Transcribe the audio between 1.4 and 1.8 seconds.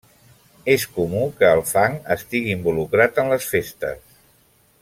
que el